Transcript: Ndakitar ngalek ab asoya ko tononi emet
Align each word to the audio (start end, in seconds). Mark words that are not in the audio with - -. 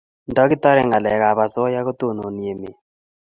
Ndakitar 0.31 0.77
ngalek 0.87 1.21
ab 1.29 1.39
asoya 1.45 1.79
ko 1.85 1.91
tononi 1.99 2.43
emet 2.51 2.77